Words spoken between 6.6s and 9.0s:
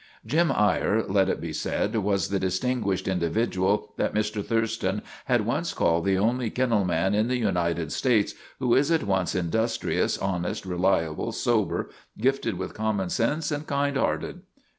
man in the United States who is